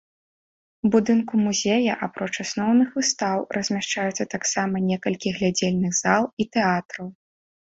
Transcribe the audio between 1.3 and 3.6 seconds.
музея, апроч асноўных выстаў,